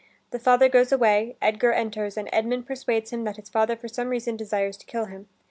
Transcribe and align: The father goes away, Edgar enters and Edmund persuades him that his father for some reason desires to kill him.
The 0.31 0.39
father 0.39 0.67
goes 0.67 0.91
away, 0.91 1.35
Edgar 1.43 1.73
enters 1.73 2.17
and 2.17 2.27
Edmund 2.33 2.65
persuades 2.65 3.11
him 3.13 3.23
that 3.25 3.35
his 3.37 3.49
father 3.49 3.75
for 3.75 3.87
some 3.87 4.09
reason 4.09 4.35
desires 4.35 4.75
to 4.77 4.87
kill 4.87 5.05
him. 5.05 5.29